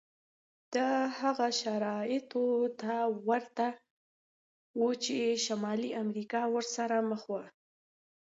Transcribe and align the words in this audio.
دا 0.75 0.91
هغو 1.19 1.47
شرایطو 1.61 2.45
ته 2.81 2.93
ورته 3.27 3.67
و 4.81 4.85
چې 5.03 5.15
شمالي 5.45 5.89
امریکا 6.03 6.41
ورسره 6.55 6.97
مخ 7.09 7.21
وه. 7.33 7.43